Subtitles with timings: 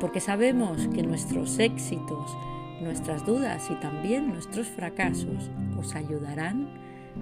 [0.00, 2.36] porque sabemos que nuestros éxitos,
[2.80, 6.68] nuestras dudas y también nuestros fracasos os ayudarán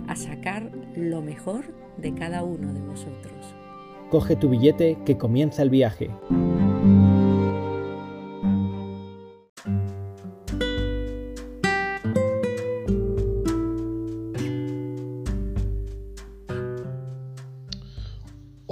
[0.08, 1.64] a sacar lo mejor
[1.96, 3.54] de cada uno de vosotros.
[4.10, 6.10] Coge tu billete que comienza el viaje.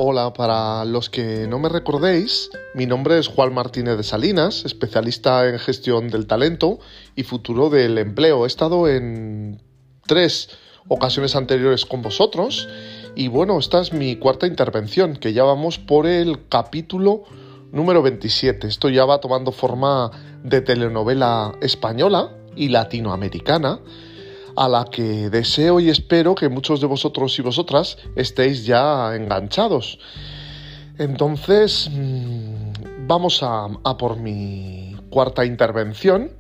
[0.07, 5.49] Hola, para los que no me recordéis, mi nombre es Juan Martínez de Salinas, especialista
[5.49, 6.79] en gestión del talento
[7.16, 8.45] y futuro del empleo.
[8.45, 9.63] He estado en
[10.07, 10.51] tres
[10.88, 12.69] ocasiones anteriores con vosotros
[13.16, 17.24] y bueno, esta es mi cuarta intervención, que ya vamos por el capítulo
[17.73, 18.66] número 27.
[18.66, 20.11] Esto ya va tomando forma
[20.43, 23.80] de telenovela española y latinoamericana
[24.57, 29.99] a la que deseo y espero que muchos de vosotros y vosotras estéis ya enganchados.
[30.99, 36.30] Entonces, mm, vamos a, por mi cuarta intervención.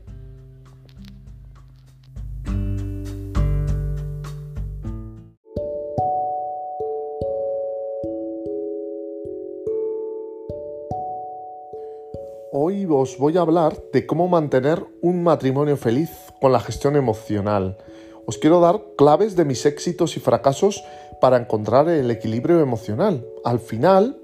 [12.56, 17.76] Hoy os voy a hablar de cómo mantener un matrimonio feliz con la gestión emocional
[18.26, 20.82] os quiero dar claves de mis éxitos y fracasos
[21.20, 23.24] para encontrar el equilibrio emocional.
[23.44, 24.20] Al final,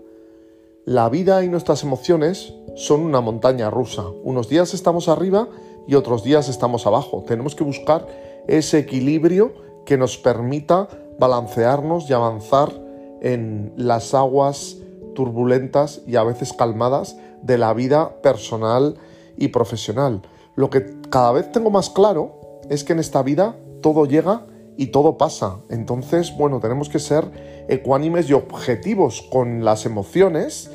[0.85, 4.05] la vida y nuestras emociones son una montaña rusa.
[4.23, 5.49] Unos días estamos arriba
[5.87, 7.25] y otros días estamos abajo.
[7.27, 8.07] Tenemos que buscar
[8.49, 9.53] ese equilibrio
[9.85, 10.89] que nos permita
[11.19, 12.73] balancearnos y avanzar
[13.21, 14.79] en las aguas
[15.15, 18.97] turbulentas y a veces calmadas de la vida personal
[19.37, 20.23] y profesional.
[20.55, 24.47] Lo que cada vez tengo más claro es que en esta vida todo llega
[24.77, 25.59] y todo pasa.
[25.69, 30.71] Entonces, bueno, tenemos que ser ecuánimes y objetivos con las emociones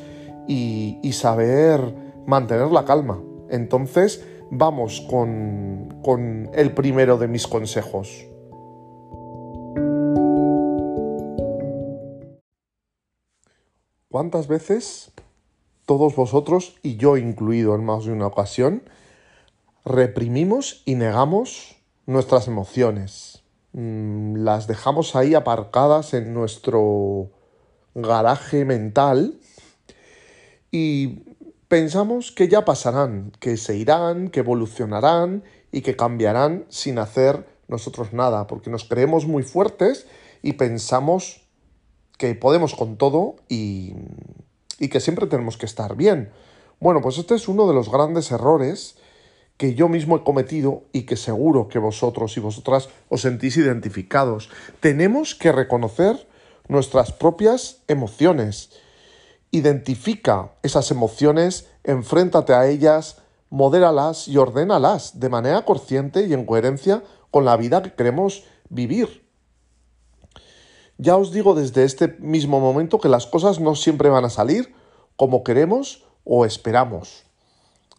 [0.48, 1.80] y, saber
[2.28, 3.22] mantener la calma.
[3.50, 8.28] Entonces, vamos con, con el primero de mis consejos.
[14.10, 15.12] ¿Cuántas veces
[15.86, 18.84] todos vosotros, y yo incluido en más de una ocasión,
[19.86, 21.75] reprimimos y negamos
[22.06, 23.44] nuestras emociones.
[23.74, 27.30] Mm, las dejamos ahí aparcadas en nuestro
[27.94, 29.40] garaje mental
[30.72, 31.24] y
[31.68, 38.14] pensamos que ya pasarán, que se irán, que evolucionarán y que cambiarán sin hacer nosotros
[38.14, 40.08] nada, porque nos creemos muy fuertes
[40.42, 41.42] y pensamos
[42.18, 43.94] que podemos con todo y,
[44.80, 46.32] y que siempre tenemos que estar bien.
[46.80, 48.98] Bueno, pues este es uno de los grandes errores
[49.58, 54.50] que yo mismo he cometido y que seguro que vosotros y vosotras os sentís identificados.
[54.80, 56.28] Tenemos que reconocer
[56.68, 58.72] nuestras propias emociones.
[59.52, 67.04] Identifica esas emociones, enfréntate a ellas, modéralas y ordénalas de manera consciente y en coherencia
[67.32, 69.26] con la vida que queremos vivir.
[70.98, 74.74] Ya os digo desde este mismo momento que las cosas no siempre van a salir
[75.16, 77.25] como queremos o esperamos.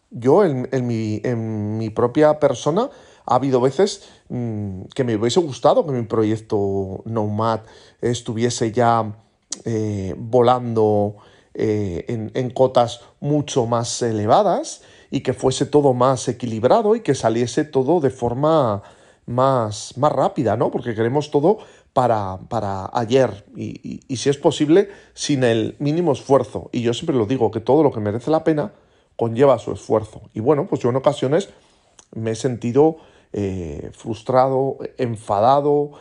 [0.09, 2.89] Yo, en, mi, propia persona,
[3.25, 7.61] ha habido veces mm, que me hubiese gustado que mi proyecto Nomad
[8.01, 9.13] estuviese ya
[9.65, 11.17] eh, volando
[11.53, 14.81] eh, en, cotas mucho más elevadas
[15.11, 18.83] y que fuese todo más equilibrado y que saliese todo de forma
[19.25, 20.71] más, más rápida, ¿no?
[20.71, 21.57] Porque queremos todo
[21.91, 26.69] para, para ayer y, y si es posible sin el mínimo esfuerzo.
[26.71, 28.71] Y yo siempre lo digo, que todo lo que merece la pena
[29.17, 30.21] conlleva su esfuerzo.
[30.33, 31.49] Y bueno, pues yo en ocasiones
[32.15, 32.97] me he sentido
[33.33, 35.91] eh, frustrado, enfadado,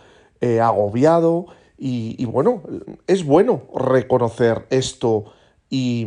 [0.40, 1.46] eh, agobiado
[1.78, 2.62] y, bueno,
[3.06, 5.32] es bueno reconocer esto
[5.68, 6.06] y,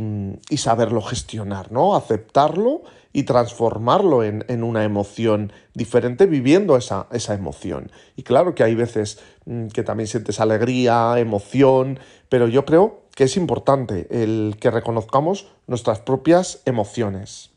[0.58, 1.96] saberlo gestionar, ¿no?
[1.96, 2.82] Aceptarlo
[3.14, 7.92] y transformarlo en, una emoción diferente viviendo esa, esa, emoción.
[8.16, 13.26] Y claro que hay veces mm, que también sientes alegría, emoción, pero yo creo que
[13.26, 17.52] es importante el que reconozcamos nuestras propias emociones.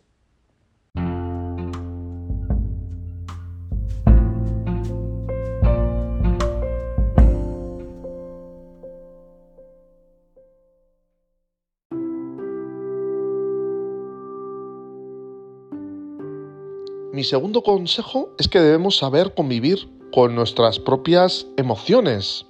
[17.12, 22.46] Mi segundo consejo es que debemos saber convivir con nuestras propias emociones.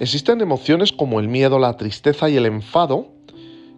[0.00, 3.08] Existen emociones como el miedo, la tristeza y el enfado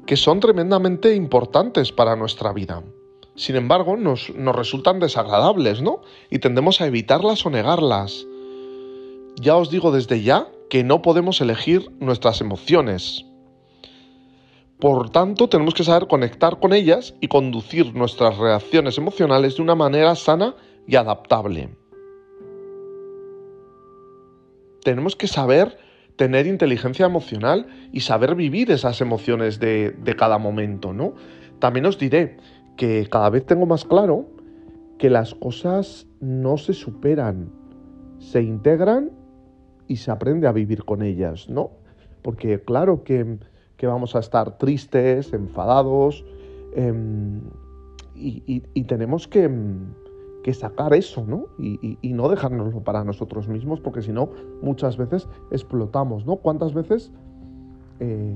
[0.07, 2.85] que son tremendamente importantes para nuestra vida.
[3.35, 6.03] Sin embargo, nos, resultan desagradables, ¿no?
[6.31, 8.25] Y tendemos a evitarlas o negarlas.
[9.41, 13.25] Ya os digo desde ya que no podemos elegir nuestras emociones.
[14.79, 19.75] Por tanto, tenemos que saber conectar con ellas y conducir nuestras reacciones emocionales de una
[19.75, 20.55] manera sana
[20.87, 21.71] y adaptable.
[24.85, 25.79] Tenemos que saber
[26.23, 31.15] tener inteligencia emocional y saber vivir esas emociones de, cada momento, ¿no?
[31.59, 32.37] También os diré
[32.77, 34.29] que cada vez tengo más claro
[35.01, 37.51] que las cosas no se superan,
[38.21, 39.11] se integran
[39.89, 41.73] y se aprende a vivir con ellas, ¿no?
[42.23, 43.39] Porque claro que,
[43.83, 46.25] vamos a estar tristes, enfadados,
[46.77, 47.41] em,
[48.15, 49.51] y, tenemos que,
[50.43, 51.47] que sacar eso, ¿no?
[51.59, 54.31] Y, no dejárnoslo para nosotros mismos, porque si no,
[54.61, 56.37] muchas veces explotamos, ¿no?
[56.37, 57.13] ¿Cuántas veces
[58.01, 58.35] eh,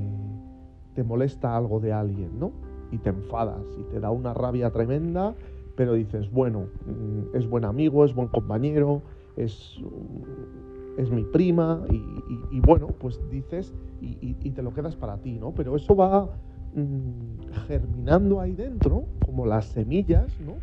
[0.94, 2.52] te molesta algo de alguien, ¿no?
[2.92, 5.34] Y te enfadas y te da una rabia tremenda,
[5.76, 9.02] pero dices, bueno, mm, es buen amigo, es buen compañero,
[9.36, 9.78] es,
[10.96, 11.84] es mi prima,
[12.50, 15.52] y, bueno, pues dices y, te lo quedas para ti, ¿no?
[15.52, 16.30] Pero eso va
[16.74, 20.54] mm, germinando ahí dentro, como las semillas, ¿no?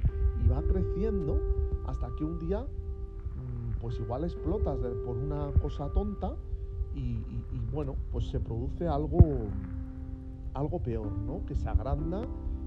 [0.73, 1.39] Creciendo
[1.85, 6.33] hasta que un día, mm, pues igual explotas por una cosa tonta
[6.95, 7.23] y,
[7.71, 9.47] bueno, pues se produce algo,
[10.53, 11.43] algo peor, ¿no?
[11.45, 12.21] Que se agranda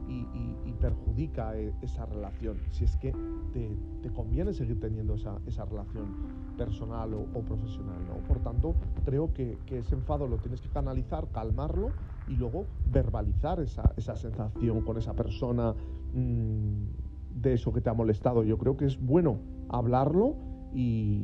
[0.09, 3.13] y, perjudica e, esa relación, si es que
[3.53, 7.99] te, conviene seguir teniendo esa, relación personal o, profesional.
[8.07, 8.19] ¿no?
[8.29, 8.75] Por tanto,
[9.05, 11.91] creo que, ese enfado lo tienes que canalizar, calmarlo
[12.29, 15.75] y luego verbalizar esa, sensación con esa persona.
[16.13, 17.06] Mm,
[17.37, 18.43] de eso que te ha molestado.
[18.43, 19.39] Yo creo que es bueno
[19.69, 20.35] hablarlo
[20.75, 21.23] y,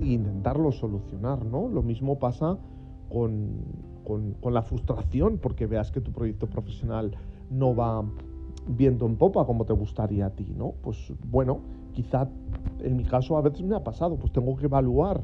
[0.00, 1.68] intentarlo solucionar, ¿no?
[1.68, 2.58] Lo mismo pasa
[3.10, 3.58] con,
[4.04, 7.14] con, la frustración porque veas que tu proyecto profesional
[7.50, 8.02] no va
[8.66, 10.72] viendo en popa como te gustaría a ti, ¿no?
[10.80, 11.60] Pues bueno,
[11.92, 12.30] quizá
[12.78, 15.22] en mi caso a veces me ha pasado, pues tengo que evaluar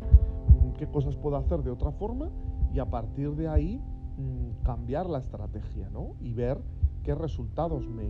[0.77, 2.29] qué cosas puedo hacer de otra forma
[2.73, 3.81] y a partir de ahí
[4.19, 6.17] mm, cambiar la estrategia, ¿no?
[6.21, 6.59] Y ver
[7.03, 8.05] qué resultados me,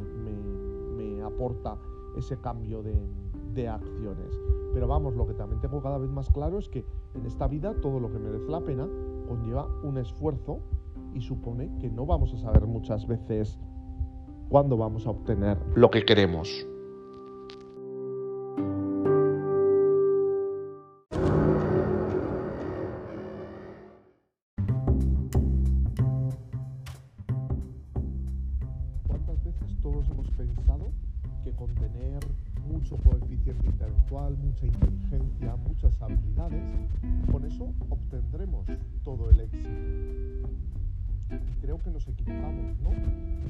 [1.25, 1.77] aporta
[2.17, 2.95] ese cambio de,
[3.55, 4.41] de acciones.
[4.73, 7.75] Pero vamos, lo que también tengo cada vez más claro es que en esta vida
[7.81, 8.89] todo lo que merece la pena
[9.29, 10.61] conlleva un esfuerzo
[11.15, 13.59] y supone que no vamos a saber muchas veces
[14.49, 16.67] cuándo vamos a obtener lo que queremos.
[41.79, 42.91] Que nos equivocamos, ¿no?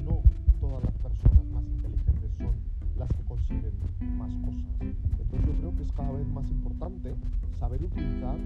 [0.05, 0.21] No
[0.59, 2.55] todas las personas más inteligentes son
[2.97, 3.73] las que consiguen
[4.17, 4.81] más cosas.
[4.81, 7.15] Entonces yo creo que es cada vez más importante
[7.59, 8.37] saber utilizar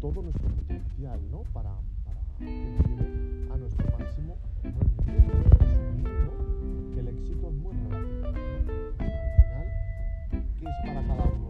[0.00, 1.42] todo nuestro potencial, ¿no?
[1.52, 1.70] Para,
[2.04, 6.32] para que nos lleve a nuestro máximo rendimiento.
[6.94, 8.22] Que el éxito es muy relativo.
[8.22, 8.54] ¿no?
[8.98, 9.66] Al final,
[10.58, 11.45] ¿qué es para cada uno?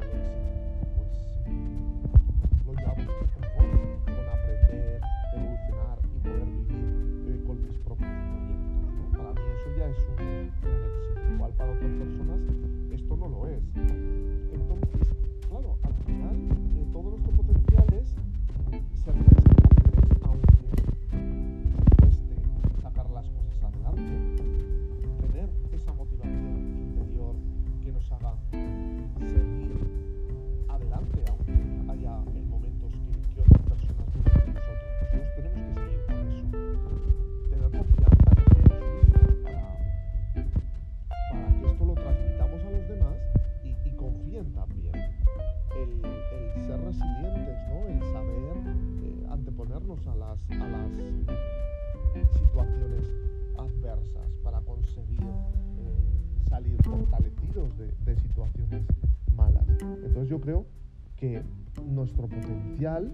[62.77, 63.13] Potencial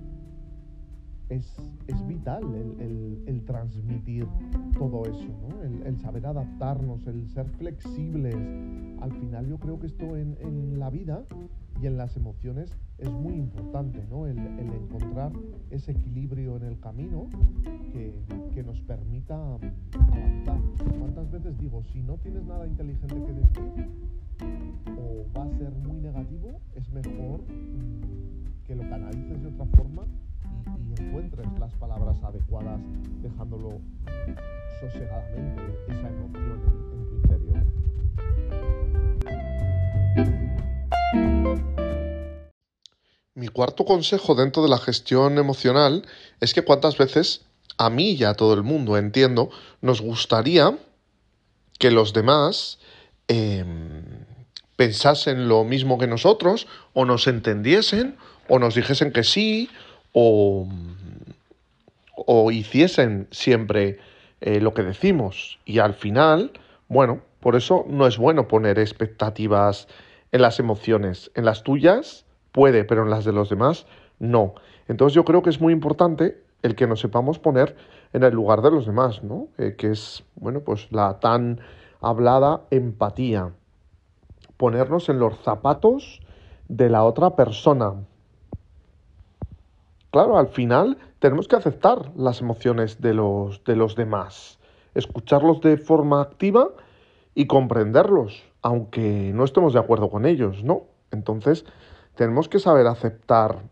[1.28, 2.42] es, vital,
[3.26, 4.26] el, transmitir
[4.78, 8.36] todo eso, el, saber adaptarnos, el ser flexibles.
[9.00, 11.24] Al final yo creo que esto en, la vida
[11.80, 14.26] y en las emociones es muy importante, ¿no?
[14.26, 15.32] el, encontrar
[15.70, 17.28] ese equilibrio en el camino
[17.92, 18.12] que,
[18.52, 19.34] que nos permita
[19.94, 20.60] avanzar.
[20.98, 23.90] ¿Cuántas veces digo, si no tienes nada inteligente que decir,
[24.96, 30.04] o va a ser muy negativo, es mejor mm, que lo canalices de otra forma
[30.78, 32.80] y, encuentres las palabras adecuadas
[33.22, 33.80] dejándolo
[34.80, 36.60] sosegadamente esa emoción
[36.92, 37.64] en tu interior.
[43.34, 46.04] Mi cuarto consejo dentro de la gestión emocional
[46.40, 47.46] es que cuántas veces
[47.78, 50.78] a mí y a todo el mundo, entiendo, nos gustaría
[51.78, 52.78] que los demás
[53.28, 54.01] em,
[54.82, 58.16] pensasen lo mismo que nosotros, o nos entendiesen,
[58.48, 59.70] o nos dijesen que sí,
[60.12, 60.66] o,
[62.16, 64.00] o hiciesen siempre
[64.40, 65.60] eh, lo que decimos.
[65.64, 66.50] Y al final,
[66.88, 69.86] bueno, por eso no es bueno poner expectativas
[70.32, 71.30] en las emociones.
[71.36, 73.86] En las tuyas puede, pero en las de los demás
[74.18, 74.56] no.
[74.88, 77.76] Entonces yo creo que es muy importante el que nos sepamos poner
[78.12, 79.46] en el lugar de los demás, ¿no?
[79.58, 81.60] Eh, que es, bueno, pues la tan
[82.00, 83.52] hablada empatía.
[84.62, 86.20] Ponernos en los zapatos
[86.68, 87.94] de la otra persona.
[90.12, 94.60] Claro, al final tenemos que aceptar las emociones de los, de los demás,
[94.94, 96.68] escucharlos de forma activa
[97.34, 100.84] y comprenderlos, aunque no estemos de acuerdo con ellos, ¿no?
[101.10, 101.64] Entonces,
[102.14, 103.62] tenemos que saber aceptar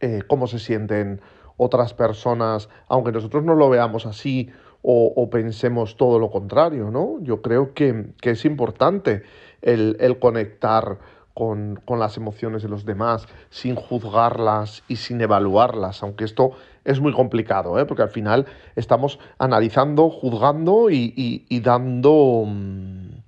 [0.00, 1.22] eh, cómo se sienten
[1.56, 4.50] otras personas, aunque nosotros no lo veamos así
[4.82, 7.18] o, pensemos todo lo contrario, ¿no?
[7.20, 9.22] Yo creo que, es importante
[9.62, 10.98] el, conectar
[11.34, 16.52] con, las emociones de los demás sin juzgarlas y sin evaluarlas, aunque esto
[16.84, 17.86] es muy complicado, ¿eh?
[17.86, 22.44] porque al final estamos analizando, juzgando y, dando...
[22.46, 23.22] Mm,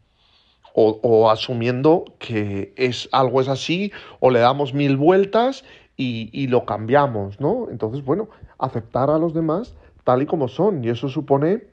[0.77, 5.65] o, o, asumiendo que es, algo es así, o le damos mil vueltas
[5.97, 7.69] y, y lo cambiamos, ¿no?
[7.71, 11.65] Entonces, bueno, aceptar a los demás tal y como son, y eso supone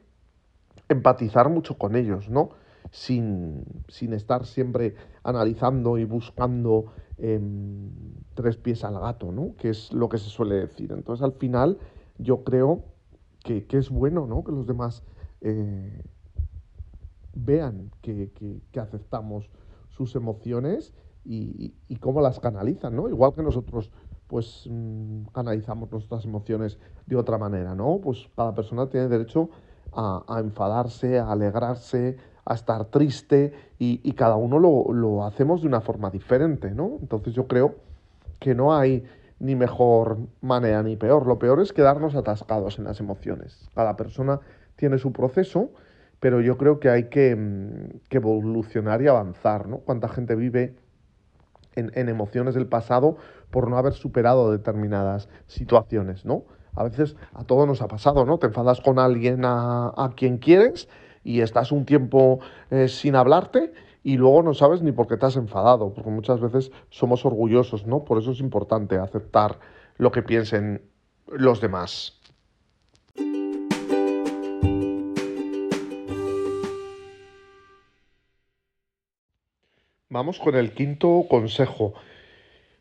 [0.89, 2.51] empatizar mucho con ellos, ¿no?
[2.89, 6.85] Sin, sin estar siempre analizando y buscando
[7.17, 7.91] em,
[8.33, 9.55] tres pies al gato, ¿no?
[9.55, 10.91] Que es lo que se suele decir.
[10.91, 11.77] Entonces, al final,
[12.17, 12.83] yo creo
[13.43, 14.43] que, que es bueno, ¿no?
[14.43, 15.03] Que los demás
[15.41, 16.03] eh,
[17.33, 18.31] vean que,
[18.71, 19.49] que, aceptamos
[19.89, 23.09] sus emociones y, y, cómo las canalizan, ¿no?
[23.09, 23.91] Igual que nosotros
[24.27, 27.99] pues mm, canalizamos nuestras emociones de otra manera, ¿no?
[28.01, 29.49] Pues cada persona tiene derecho
[29.91, 32.17] a, a enfadarse, a alegrarse,
[32.51, 36.97] a estar triste y, y cada uno lo, lo, hacemos de una forma diferente, ¿no?
[37.01, 37.75] Entonces yo creo
[38.39, 39.03] que no hay
[39.39, 41.25] ni mejor manera ni peor.
[41.27, 43.69] Lo peor es quedarnos atascados en las emociones.
[43.73, 44.39] Cada persona
[44.75, 45.71] tiene su proceso
[46.21, 49.79] pero yo creo que hay que, mm, que evolucionar y avanzar, ¿no?
[49.79, 50.75] Cuánta gente vive
[51.75, 53.17] en, en, emociones del pasado
[53.49, 56.43] por no haber superado determinadas situaciones, ¿no?
[56.75, 58.37] A veces a todos nos ha pasado, ¿no?
[58.37, 60.87] Te enfadas con alguien a, a quien quieres
[61.23, 63.73] y estás un tiempo eh, sin hablarte
[64.03, 67.85] y luego no sabes ni por qué te has enfadado, porque muchas veces somos orgullosos,
[67.85, 68.03] ¿no?
[68.03, 69.59] Por eso es importante aceptar
[69.97, 70.81] lo que piensen
[71.27, 72.17] los demás.
[80.09, 81.93] Vamos con el quinto consejo.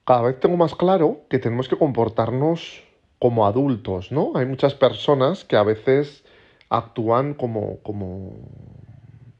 [0.04, 2.82] Cada vez tengo más claro que tenemos que comportarnos
[3.20, 4.32] como adultos, ¿no?
[4.34, 6.24] Hay muchas personas que a veces
[6.70, 8.32] actúan como, como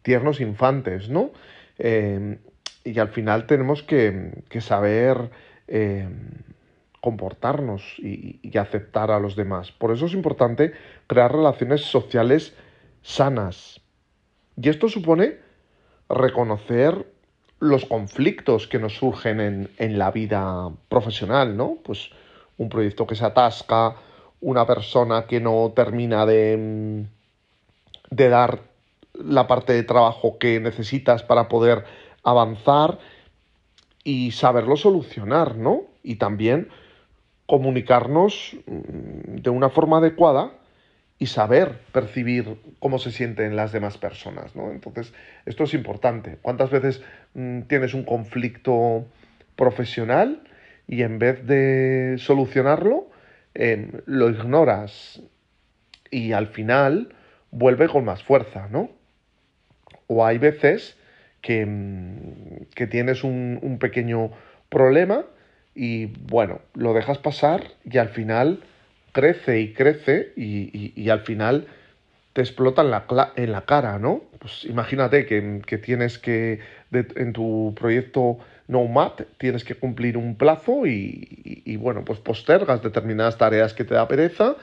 [0.03, 1.31] tiernos infantes, ¿no?
[1.79, 2.39] Eh,
[2.85, 5.31] y al final tenemos que, que saber
[5.69, 6.09] eh,
[7.01, 9.73] comportarnos y, y, aceptar a los demás.
[9.73, 10.73] Por eso es importante
[11.07, 12.55] crear relaciones sociales
[13.03, 13.81] sanas.
[14.61, 15.39] Y esto supone
[16.09, 17.07] reconocer
[17.61, 21.77] los conflictos que nos surgen en, en, la vida profesional, ¿no?
[21.85, 22.11] Pues
[22.59, 23.97] un proyecto que se atasca,
[24.41, 27.07] una persona que no termina de,
[28.11, 28.61] de dar
[29.15, 31.85] la parte de trabajo que necesitas para poder
[32.23, 32.99] avanzar
[34.05, 35.83] y saberlo solucionar, ¿no?
[36.03, 36.69] Y también
[37.47, 40.53] comunicarnos mm, de una forma adecuada
[41.19, 44.71] y saber percibir cómo se sienten las demás personas, ¿no?
[44.71, 45.13] Entonces,
[45.45, 46.39] esto es importante.
[46.41, 47.03] ¿Cuántas veces
[47.35, 49.05] mmm, tienes un conflicto
[49.57, 50.43] profesional
[50.89, 53.11] y en vez de solucionarlo,
[53.55, 55.21] eh, lo ignoras
[56.11, 57.15] y al final
[57.51, 58.91] vuelve con más fuerza, ¿no?
[60.07, 60.97] O hay veces
[61.41, 64.31] que, mmm, que tienes un, un pequeño
[64.69, 65.25] problema
[65.75, 68.61] y, bueno, lo dejas pasar y al final
[69.13, 71.67] crece y crece y, y, y al final
[72.33, 73.05] te explota en la,
[73.37, 74.23] en la cara, ¿no?
[74.39, 76.61] Pues imagínate que, que tienes que,
[76.93, 78.39] en tu proyecto
[78.69, 83.95] Nomad, tienes que cumplir un plazo y, y, bueno, pues postergas determinadas tareas que te
[83.95, 84.55] da pereza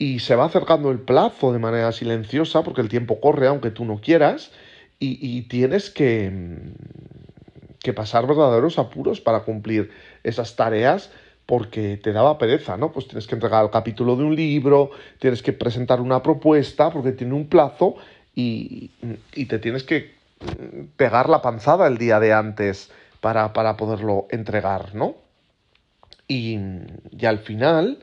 [0.00, 3.84] y se va acercando el plazo de manera silenciosa porque el tiempo corre aunque tú
[3.84, 4.50] no quieras
[4.98, 6.30] y, tienes que,
[7.78, 9.90] que pasar verdaderos apuros para cumplir
[10.24, 11.10] esas tareas
[11.46, 12.92] porque te daba pereza, ¿no?
[12.92, 17.12] Pues tienes que entregar el capítulo de un libro, tienes que presentar una propuesta porque
[17.12, 17.96] tiene un plazo
[18.34, 18.90] y,
[19.34, 20.14] y te tienes que
[20.96, 22.90] pegar la panzada el día de antes
[23.20, 25.14] para, para poderlo entregar, ¿no?
[26.28, 26.58] Y,
[27.10, 27.98] y, al final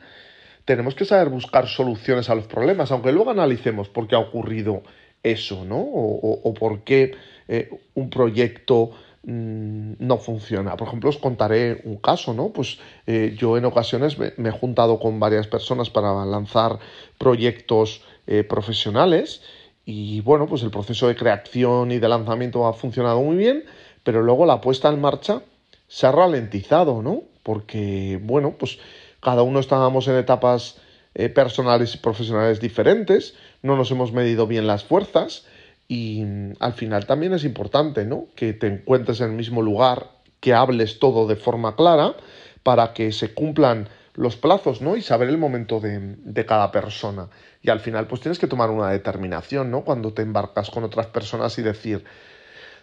[0.68, 4.82] tenemos que saber buscar soluciones a los problemas, aunque luego analicemos por qué ha ocurrido
[5.22, 5.78] eso, ¿no?
[5.80, 7.12] O, por qué
[7.48, 8.90] eh, un proyecto
[9.22, 10.76] mmm, no funciona.
[10.76, 12.50] Por ejemplo, os contaré un caso, ¿no?
[12.50, 16.78] Pues eh, yo en ocasiones me, me, he juntado con varias personas para lanzar
[17.16, 19.40] proyectos eh, profesionales
[19.86, 23.64] y bueno, pues el proceso de creación y de lanzamiento ha funcionado muy bien,
[24.02, 25.40] pero luego la puesta en marcha
[25.86, 27.22] se ha ralentizado, ¿no?
[27.42, 28.78] Porque, bueno, pues
[29.20, 30.76] cada uno estábamos en etapas
[31.14, 35.46] eh, personales y profesionales diferentes, no nos hemos medido bien las fuerzas
[35.88, 38.26] y mm, al final también es importante, ¿no?
[38.36, 40.10] Que te encuentres en el mismo lugar,
[40.40, 42.14] que hables todo de forma clara
[42.62, 44.96] para que se cumplan los plazos, ¿no?
[44.96, 47.28] Y saber el momento de, de, cada persona.
[47.62, 49.82] Y al final, pues tienes que tomar una determinación, ¿no?
[49.82, 52.04] Cuando te embarcas con otras personas y decir,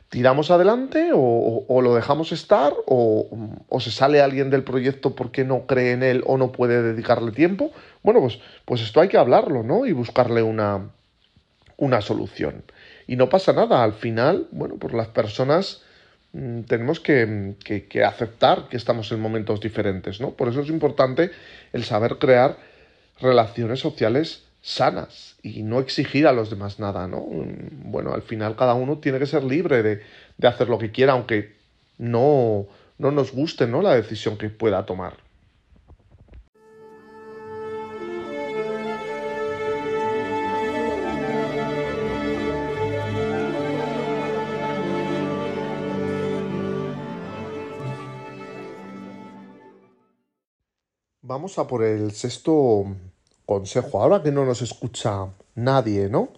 [0.09, 2.73] ¿tiramos adelante o, lo dejamos estar?
[2.85, 3.29] O,
[3.69, 7.31] ¿O, se sale alguien del proyecto porque no cree en él o no puede dedicarle
[7.31, 7.71] tiempo?
[8.03, 9.85] Bueno, pues, pues esto hay que hablarlo, ¿no?
[9.85, 10.89] Y buscarle una,
[11.77, 12.63] una solución.
[13.07, 15.83] Y no pasa nada, al final, bueno, pues las personas
[16.35, 20.31] Mm, tenemos que, que, que, aceptar que estamos en momentos diferentes, ¿no?
[20.31, 21.31] Por eso es importante
[21.71, 22.57] el saber crear
[23.21, 27.23] relaciones sociales sanas y no exigir a los demás nada, ¿no?
[27.83, 30.01] Bueno, al final cada uno tiene que ser libre de,
[30.37, 31.55] de hacer lo que quiera, aunque
[31.99, 32.65] no,
[32.97, 33.83] no nos guste, ¿no?
[33.83, 35.17] La decisión que pueda tomar.
[51.21, 52.85] Vamos a por el sexto
[53.45, 54.01] consejo.
[54.01, 56.29] Ahora que no nos escucha nadie, ¿no?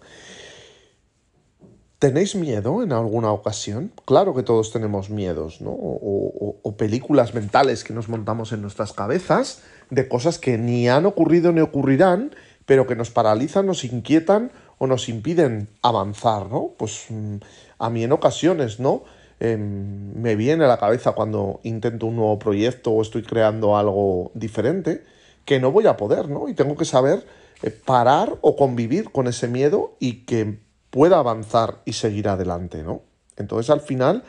[1.98, 3.92] ¿Tenéis miedo en alguna ocasión?
[4.04, 5.70] Claro que todos tenemos miedos, ¿no?
[5.70, 11.50] O, películas mentales que nos montamos en nuestras cabezas de cosas que ni han ocurrido
[11.50, 16.70] ni ocurrirán, pero que nos paralizan, nos inquietan o nos impiden avanzar, ¿no?
[16.78, 17.36] Pues mm,
[17.80, 19.02] a mí en ocasiones, ¿no?
[19.40, 24.30] eh, me viene a la cabeza cuando intento un nuevo proyecto o estoy creando algo
[24.34, 25.04] diferente,
[25.48, 26.50] que no voy a poder, ¿no?
[26.50, 27.26] Y tengo que saber
[27.62, 33.00] eh, parar o convivir con ese miedo y que pueda avanzar y seguir adelante, ¿no?
[33.38, 34.24] Entonces al final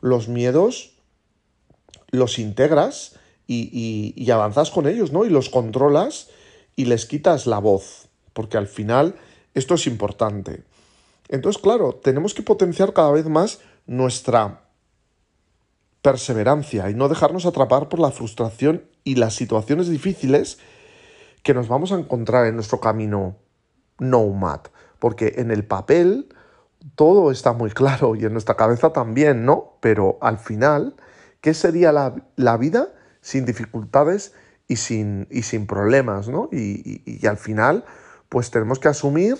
[0.00, 0.96] los miedos
[2.10, 3.14] los integras
[3.46, 5.24] y, y, y avanzas con ellos, ¿no?
[5.24, 6.30] Y los controlas
[6.74, 9.14] y les quitas la voz, porque al final
[9.54, 10.64] esto es importante.
[11.28, 14.63] Entonces, claro, tenemos que potenciar cada vez más nuestra
[16.04, 20.58] perseverancia y no dejarnos atrapar por la frustración y las situaciones difíciles
[21.42, 23.38] que nos vamos a encontrar en nuestro camino
[23.98, 24.60] nomad.
[24.98, 26.28] Porque en el papel
[26.94, 29.78] todo está muy claro y en nuestra cabeza también, ¿no?
[29.80, 30.94] Pero al final,
[31.40, 32.88] ¿qué sería la, la vida
[33.22, 34.34] sin dificultades
[34.68, 36.50] y sin, y sin problemas, ¿no?
[36.52, 37.86] Y, y, y al final,
[38.28, 39.38] pues tenemos que asumir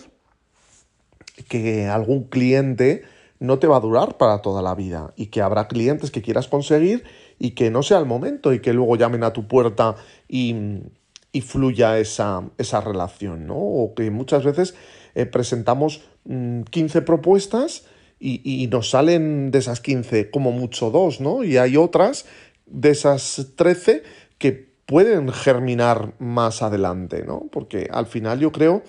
[1.46, 3.05] que algún cliente
[3.44, 6.48] no te va a durar para toda la vida y que habrá clientes que quieras
[6.48, 7.04] conseguir
[7.38, 9.96] y que no sea el momento y que luego llamen a tu puerta
[10.28, 10.54] y,
[11.33, 13.57] y fluya esa, esa, relación, ¿no?
[13.57, 14.74] O que muchas veces
[15.14, 17.85] eh, presentamos mmm, 15 propuestas
[18.18, 21.44] y, y, nos salen de esas 15 como mucho dos, ¿no?
[21.44, 22.26] Y hay otras
[22.66, 24.02] de esas 13
[24.38, 27.48] que pueden germinar más adelante, ¿no?
[27.50, 28.83] Porque al final yo creo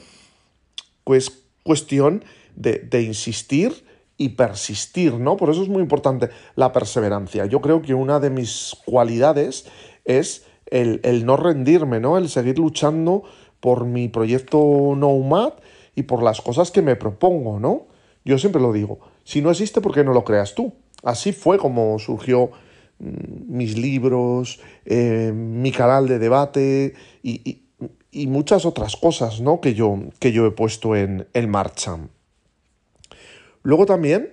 [1.05, 1.31] que es
[1.63, 2.23] cuestión
[2.55, 3.85] de, de insistir
[4.17, 5.37] y persistir, ¿no?
[5.37, 7.45] Por eso es muy importante la perseverancia.
[7.45, 9.65] Yo creo que una de mis cualidades
[10.05, 12.17] es el, el no rendirme, ¿no?
[12.17, 13.23] El seguir luchando
[13.59, 15.53] por mi proyecto Nomad
[15.95, 17.87] y por las cosas que me propongo, ¿no?
[18.23, 20.73] Yo siempre lo digo, si no existe, ¿por qué no lo creas tú?
[21.03, 22.51] Así fue como surgió
[22.99, 27.63] mmm, mis libros, eh, mi canal de debate y, y,
[28.11, 29.61] y, muchas otras cosas, ¿no?
[29.61, 31.97] Que yo, que yo he puesto en, en marcha.
[33.65, 34.31] Luego también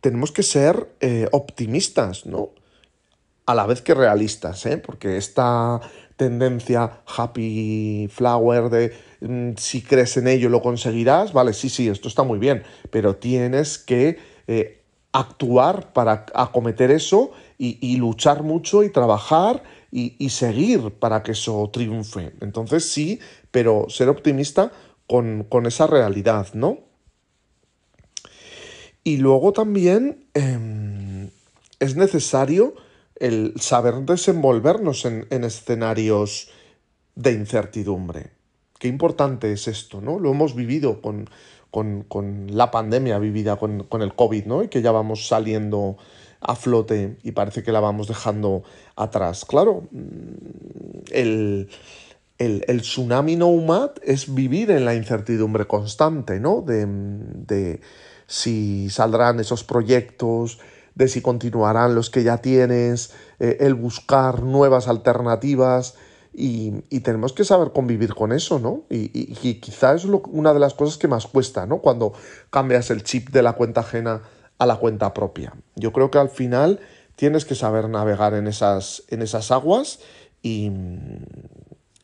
[0.00, 2.50] tenemos que ser eh, optimistas, ¿no?
[3.46, 4.76] A la vez que realistas, ¿eh?
[4.76, 5.80] Porque esta
[6.16, 12.08] tendencia happy flower de mm, si crees en ello lo conseguirás, vale, sí, sí, esto
[12.08, 14.18] está muy bien, pero tienes que
[14.48, 21.32] eh, actuar para acometer eso y, luchar mucho y trabajar y, y seguir para que
[21.32, 22.32] eso triunfe.
[22.40, 23.20] Entonces sí,
[23.52, 24.72] pero ser optimista
[25.06, 26.93] con, con esa realidad, ¿no?
[29.04, 31.28] Y luego también em,
[31.78, 32.74] es necesario
[33.16, 36.48] el saber desenvolvernos en, escenarios
[37.14, 38.30] de incertidumbre.
[38.78, 40.18] Qué importante es esto, ¿no?
[40.18, 41.28] Lo hemos vivido con,
[42.48, 44.62] la pandemia vivida con, el COVID, ¿no?
[44.62, 45.96] Y que ya vamos saliendo
[46.40, 48.64] a flote y parece que la vamos dejando
[48.96, 49.44] atrás.
[49.44, 51.68] Claro, mm, el,
[52.38, 56.62] el, tsunami nomad es vivir en la incertidumbre constante, ¿no?
[56.62, 57.80] De,
[58.26, 60.58] si saldrán esos proyectos,
[60.94, 65.94] de si continuarán los que ya tienes, eh, el buscar nuevas alternativas
[66.32, 68.82] y, tenemos que saber convivir con eso, ¿no?
[68.90, 71.78] Y, y, quizás es una de las cosas que más cuesta, ¿no?
[71.78, 72.12] Cuando
[72.50, 74.22] cambias el chip de la cuenta ajena
[74.58, 75.52] a la cuenta propia.
[75.76, 76.80] Yo creo que al final
[77.16, 80.00] tienes que saber navegar en esas, en esas aguas
[80.42, 80.72] y,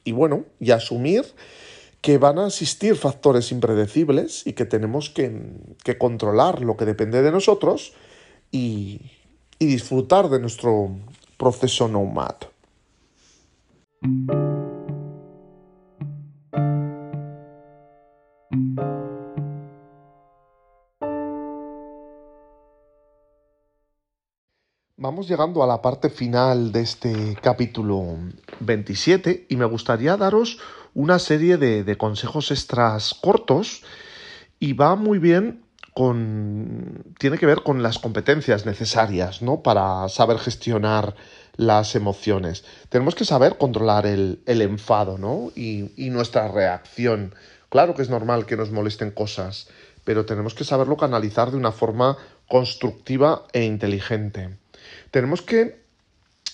[0.04, 1.24] y bueno, y asumir
[2.00, 5.30] que van a existir factores impredecibles y que tenemos que,
[5.98, 7.92] controlar lo que depende de nosotros
[8.50, 9.00] y,
[9.58, 10.96] y disfrutar de nuestro
[11.36, 12.36] proceso nomad.
[25.02, 28.18] Vamos llegando a la parte final de este capítulo
[28.58, 30.58] 27 y me gustaría daros
[30.92, 33.82] una serie de, consejos extras cortos
[34.58, 37.14] y va muy bien con...
[37.18, 39.62] tiene que ver con las competencias necesarias, ¿no?
[39.62, 41.14] Para saber gestionar
[41.56, 42.66] las emociones.
[42.90, 45.50] Tenemos que saber controlar el, enfado, ¿no?
[45.56, 47.34] Y, y nuestra reacción.
[47.70, 49.68] Claro que es normal que nos molesten cosas,
[50.04, 54.60] pero tenemos que saberlo canalizar de una forma constructiva e inteligente
[55.10, 55.80] tenemos que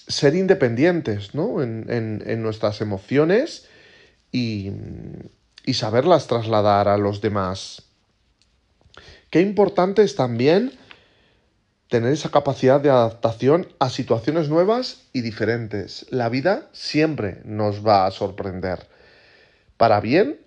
[0.08, 1.62] ser independientes ¿no?
[1.62, 3.66] en, nuestras emociones
[4.32, 4.72] y,
[5.72, 7.82] saberlas trasladar a los demás.
[9.30, 10.72] Qué importante es también
[11.88, 16.06] tener esa capacidad de adaptación a situaciones nuevas y diferentes.
[16.10, 18.86] La vida siempre nos va a sorprender,
[19.76, 20.40] para bien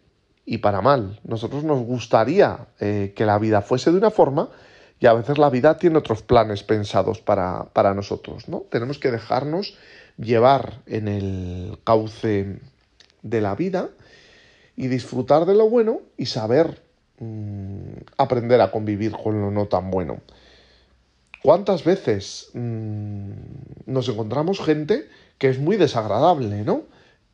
[0.46, 1.20] y para mal.
[1.24, 4.50] Nosotros nos gustaría eh, que la vida fuese de una forma
[5.00, 8.66] y a veces la vida tiene otros planes pensados para, nosotros, ¿no?
[8.70, 9.78] Tenemos que dejarnos
[10.18, 12.60] llevar en el cauce
[13.22, 13.90] de la vida
[14.76, 16.82] y disfrutar de lo bueno y saber
[17.20, 20.20] mm, aprender a convivir con lo no tan bueno.
[21.42, 23.32] ¿Cuántas veces mm,
[23.86, 25.08] nos encontramos gente
[25.38, 26.84] que es muy desagradable, ¿no?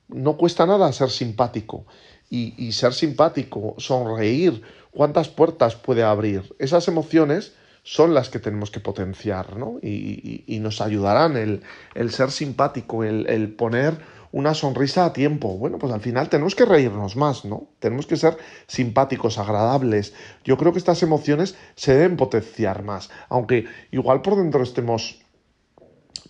[0.07, 1.87] No cuesta nada ser simpático.
[2.29, 4.61] Y, y ser simpático, sonreír,
[4.91, 6.55] cuántas puertas puede abrir.
[6.57, 7.53] Esas emociones
[7.85, 9.77] son las que tenemos que potenciar, ¿no?
[9.79, 13.99] Y, nos ayudarán el, ser simpático, el, poner
[14.31, 15.55] una sonrisa a tiempo.
[15.55, 17.69] Bueno, pues al final tenemos que reírnos más, ¿no?
[17.77, 20.15] Tenemos que ser simpáticos, agradables.
[20.43, 25.21] Yo creo que estas emociones se deben potenciar más, aunque igual por dentro estemos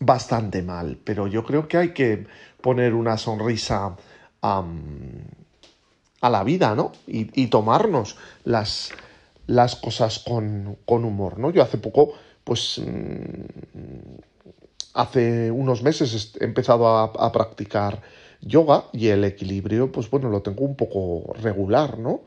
[0.02, 2.28] bastante mal, pero yo creo que hay que
[2.60, 3.96] poner una sonrisa
[6.22, 6.92] a la vida, ¿no?
[7.08, 8.92] Y, tomarnos las,
[9.48, 11.52] las cosas con, humor, ¿no?
[11.52, 14.16] Yo hace poco, pues, mm,
[14.94, 18.02] hace unos meses he empezado a, practicar
[18.42, 22.22] yoga y el equilibrio, pues bueno, lo tengo un poco regular, ¿no?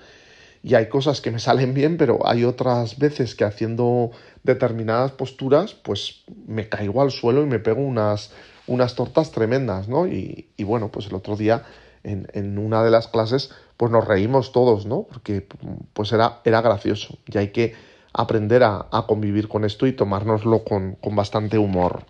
[0.62, 4.10] Y hay cosas que me salen bien, pero hay otras veces que haciendo
[4.42, 8.32] determinadas posturas, pues me caigo al suelo y me pego unas,
[8.66, 10.06] unas tortas tremendas, ¿no?
[10.06, 11.64] Y, y bueno, pues el otro día
[12.02, 15.04] en, en una de las clases pues nos reímos todos, ¿no?
[15.04, 15.46] Porque
[15.94, 17.74] pues era, era gracioso y hay que
[18.12, 22.04] aprender a, convivir con esto y tomárnoslo con, bastante humor.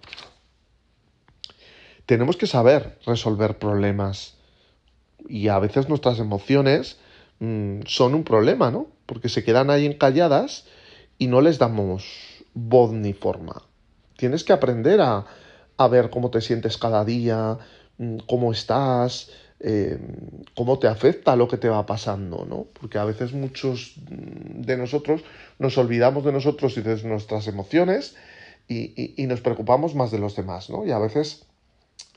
[2.07, 4.39] Tenemos que saber resolver problemas
[5.29, 6.99] y a veces nuestras emociones
[7.41, 8.87] mm, son un problema, ¿no?
[9.05, 10.65] Porque se quedan ahí encalladas
[11.19, 13.63] y no les damos voz ni forma.
[14.17, 15.27] Tienes que aprender a,
[15.77, 17.59] a ver cómo te sientes cada día,
[17.99, 19.99] mm, cómo estás, eh,
[20.55, 22.67] cómo te afecta lo que te va pasando, ¿no?
[22.79, 25.23] Porque a veces muchos de nosotros
[25.59, 28.15] nos olvidamos de nosotros y de nuestras emociones
[28.69, 30.85] y, nos preocupamos más de los demás, ¿no?
[30.87, 31.47] Y a veces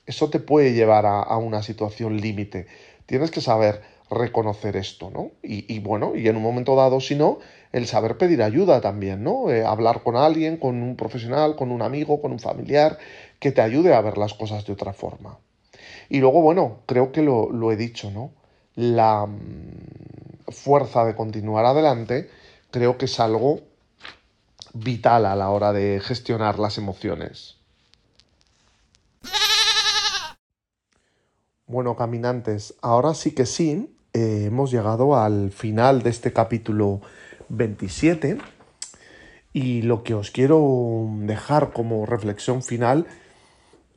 [0.05, 2.67] eso te puede llevar a, una situación límite.
[3.05, 5.31] Tienes que saber reconocer esto, ¿no?
[5.41, 7.39] Y, bueno, y en un momento dado, si no,
[7.71, 9.49] el saber pedir ayuda también, ¿no?
[9.49, 12.97] Eh, hablar con alguien, con un profesional, con un amigo, con un familiar,
[13.39, 15.39] que te ayude a ver las cosas de otra forma.
[16.11, 18.33] Y luego, bueno, creo que lo, he dicho, ¿no?
[18.75, 22.29] La mm, fuerza de continuar adelante
[22.69, 23.61] creo que es algo
[24.73, 27.55] vital a la hora de gestionar las emociones.
[31.65, 36.99] Bueno, caminantes, ahora sí que sí, eh, hemos llegado al final de este capítulo
[37.47, 38.37] 27
[39.53, 43.07] Y lo que os quiero dejar como reflexión final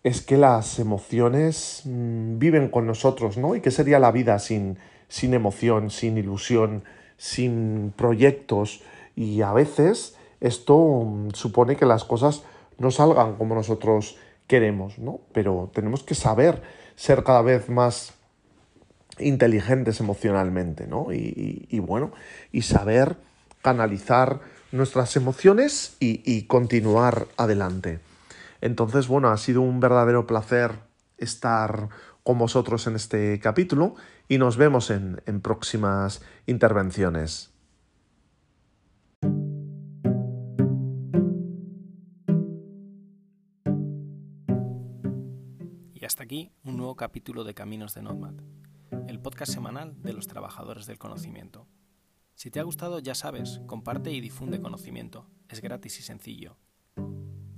[0.04, 3.56] es que las emociones mm, viven con nosotros, ¿no?
[3.56, 6.84] ¿Y qué sería la vida sin, sin emoción, sin ilusión,
[7.16, 8.82] sin proyectos?
[9.16, 12.42] Y a veces esto mm, supone que las cosas
[12.78, 15.20] no salgan como nosotros queremos, ¿no?
[15.32, 16.62] Pero tenemos que saber
[16.96, 18.12] ser cada vez más
[19.18, 21.12] inteligentes emocionalmente, ¿no?
[21.12, 22.12] Y, bueno,
[22.52, 23.16] y saber
[23.62, 24.40] canalizar
[24.70, 28.00] nuestras emociones y, y, continuar adelante.
[28.64, 30.72] Entonces, bueno, ha sido un verdadero placer
[31.18, 31.90] estar
[32.22, 33.94] con vosotros en este capítulo
[34.26, 37.52] y nos vemos en, próximas intervenciones.
[45.92, 48.32] Y hasta aquí un nuevo capítulo de Caminos de Nomad
[49.08, 51.66] el podcast semanal de los trabajadores del conocimiento.
[52.34, 55.26] Si te ha gustado, ya sabes, comparte y difunde conocimiento.
[55.50, 56.56] Es gratis y sencillo.